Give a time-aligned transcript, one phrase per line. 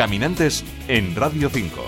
[0.00, 1.78] Caminantes en Radio 5.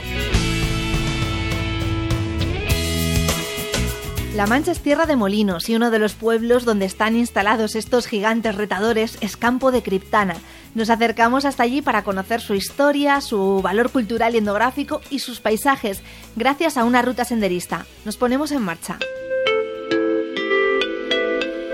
[4.36, 8.06] La Mancha es tierra de molinos y uno de los pueblos donde están instalados estos
[8.06, 10.36] gigantes retadores es Campo de Criptana.
[10.74, 15.40] Nos acercamos hasta allí para conocer su historia, su valor cultural y etnográfico y sus
[15.40, 16.02] paisajes,
[16.36, 17.86] gracias a una ruta senderista.
[18.04, 18.98] Nos ponemos en marcha.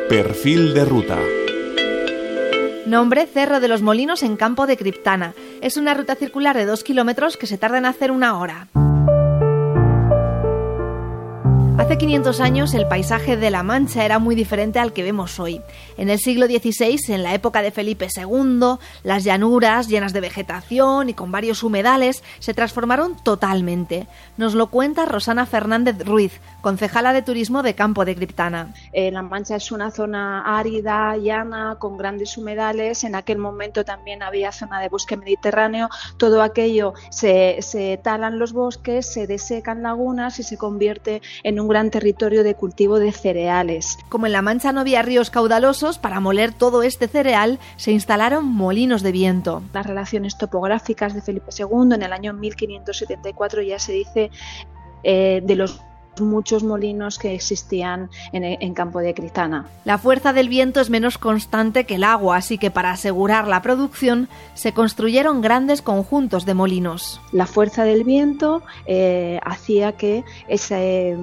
[0.09, 1.19] Perfil de ruta.
[2.89, 5.35] Nombre Cerro de los Molinos en Campo de Criptana.
[5.61, 8.69] Es una ruta circular de dos kilómetros que se tarda en hacer una hora.
[11.79, 15.63] Hace 500 años el paisaje de La Mancha era muy diferente al que vemos hoy.
[15.97, 21.09] En el siglo XVI, en la época de Felipe II, las llanuras llenas de vegetación
[21.09, 24.09] y con varios humedales se transformaron totalmente.
[24.37, 28.75] Nos lo cuenta Rosana Fernández Ruiz, concejala de turismo de Campo de Criptana.
[28.93, 33.05] Eh, la Mancha es una zona árida, llana, con grandes humedales.
[33.05, 35.89] En aquel momento también había zona de bosque mediterráneo.
[36.17, 41.68] Todo aquello se, se talan los bosques, se desecan lagunas y se convierte en un
[41.69, 43.99] gran territorio de cultivo de cereales.
[44.09, 48.47] Como en La Mancha no había ríos caudalosos, para moler todo este cereal se instalaron
[48.47, 49.63] molinos de viento.
[49.73, 54.31] Las relaciones topográficas de Felipe II en el año 1574 ya se dice
[55.05, 55.81] eh, de los
[56.21, 59.67] muchos molinos que existían en, Campo de Criptana.
[59.85, 63.63] La fuerza del viento es menos constante que el agua, así que para asegurar la
[63.63, 67.21] producción se construyeron grandes conjuntos de molinos.
[67.33, 71.17] La fuerza del viento eh, hacía que ese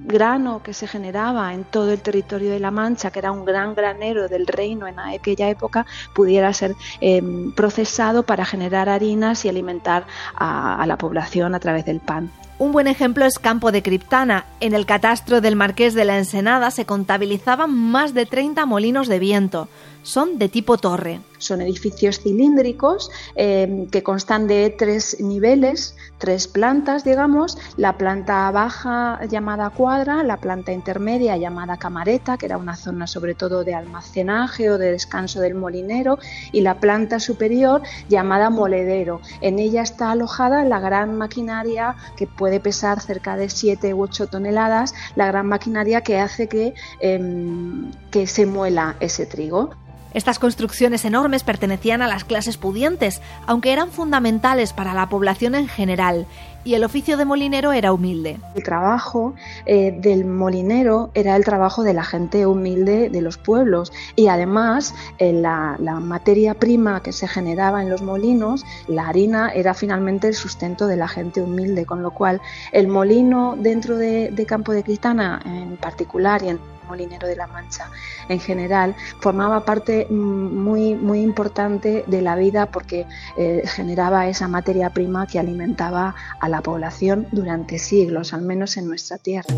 [0.00, 3.74] grano que se generaba en todo el territorio de La Mancha, que era un gran
[3.74, 7.22] granero del reino en aquella época, pudiera ser eh,
[7.54, 12.30] procesado para generar harinas y alimentar a la población a través del pan.
[12.60, 14.37] Un buen ejemplo es Campo de Criptana.
[14.60, 19.18] En el catastro del Marqués de la Ensenada se contabilizaban más de 30 molinos de
[19.18, 19.68] viento.
[20.02, 21.20] Son de tipo torre.
[21.38, 27.56] Son edificios cilíndricos eh, que constan de tres niveles, tres plantas, digamos.
[27.76, 33.34] La planta baja llamada cuadra, la planta intermedia llamada camareta, que era una zona sobre
[33.34, 36.18] todo de almacenaje o de descanso del molinero,
[36.52, 39.20] y la planta superior llamada moledero.
[39.40, 44.26] En ella está alojada la gran maquinaria que puede pesar cerca de 7 u 8
[44.26, 49.70] toneladas, la gran maquinaria que hace que, em, que se muela ese trigo.
[50.14, 55.68] Estas construcciones enormes pertenecían a las clases pudientes, aunque eran fundamentales para la población en
[55.68, 56.26] general,
[56.68, 58.38] y el oficio de molinero era humilde.
[58.54, 59.32] El trabajo
[59.64, 64.94] eh, del molinero era el trabajo de la gente humilde de los pueblos y además
[65.18, 70.34] eh, la, materia prima que se generaba en los molinos, la harina, era finalmente el
[70.34, 72.42] sustento de la gente humilde, con lo cual
[72.72, 77.46] el molino dentro de, de Campo de Cristana en particular y en molinero de la
[77.46, 77.90] Mancha
[78.28, 84.48] en general, formaba parte mm, muy, muy importante de la vida porque eh, generaba esa
[84.48, 89.54] materia prima que alimentaba a la población durante siglos, al menos en nuestra tierra.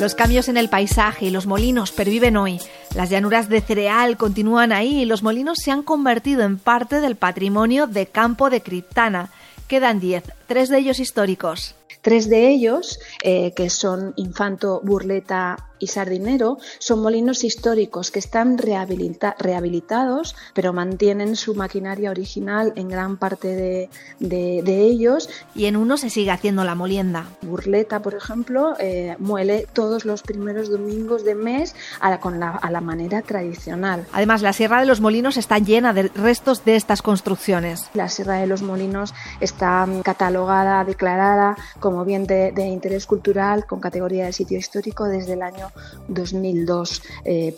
[0.00, 2.60] Los cambios en el paisaje y los molinos perviven hoy.
[2.94, 7.16] Las llanuras de cereal continúan ahí y los molinos se han convertido en parte del
[7.16, 9.30] patrimonio de Campo de Criptana.
[9.66, 11.76] Quedan diez, tres de ellos históricos.
[12.00, 18.58] Tres de ellos, eh, que son Infanto, Burleta y Sardinero son molinos históricos que están
[18.58, 23.88] rehabilitados, pero mantienen su maquinaria original en gran parte
[24.18, 25.28] de, ellos.
[25.54, 27.26] Y en uno se sigue haciendo la molienda.
[27.42, 32.50] Burleta, por ejemplo, eh, muele todos los primeros domingos de mes a la, con la,
[32.50, 34.06] a la manera tradicional.
[34.12, 37.88] Además, la Sierra de los Molinos está llena de restos de estas construcciones.
[37.94, 40.37] La Sierra de los Molinos está catalogada,
[40.86, 45.70] declarada como bien de, interés cultural con categoría de sitio histórico desde el año
[46.08, 47.54] 2002, eh,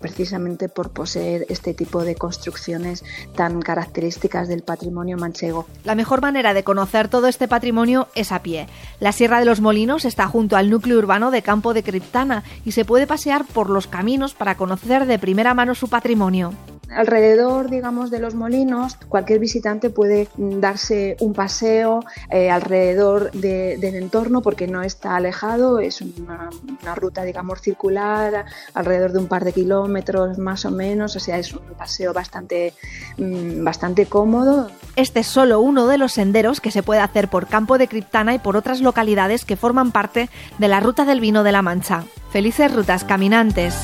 [0.00, 3.04] precisamente por poseer este tipo de construcciones
[3.34, 5.66] tan características del patrimonio manchego.
[5.84, 8.66] La mejor manera de conocer todo este patrimonio es a pie.
[9.00, 12.72] La Sierra de los Molinos está junto al núcleo urbano de Campo de Criptana y
[12.72, 16.52] se puede pasear por los caminos para conocer de primera mano su patrimonio
[16.90, 22.00] alrededor, digamos, de los molinos, cualquier visitante puede darse un paseo
[22.30, 26.50] eh, alrededor del entorno porque no está alejado, es una,
[26.94, 28.44] ruta, digamos, circular,
[28.74, 32.74] alrededor de un par de kilómetros más o menos, o sea, es un paseo bastante,
[33.18, 34.70] mm, bastante cómodo.
[34.96, 38.34] Este es solo uno de los senderos que se puede hacer por Campo de Criptana
[38.34, 40.28] y por otras localidades que forman parte
[40.58, 42.04] de la Ruta del Vino de la Mancha.
[42.30, 43.74] Felices rutas caminantes.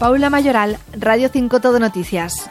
[0.00, 2.50] Paula Mayoral, Radio 5 Todo Noticias.